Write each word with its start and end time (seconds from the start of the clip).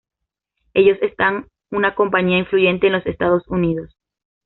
Ellos 0.73 0.97
están 1.03 1.45
una 1.69 1.93
compañía 1.93 2.39
influyente 2.39 2.87
en 2.87 2.93
los 2.93 3.05
Estados 3.05 3.47
Unidos. 3.49 3.95